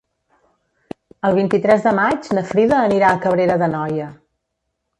El 1.29 1.35
vint-i-tres 1.41 1.85
de 1.89 1.93
maig 2.01 2.31
na 2.37 2.45
Frida 2.53 2.81
anirà 2.89 3.11
a 3.13 3.21
Cabrera 3.27 3.61
d'Anoia. 3.65 4.09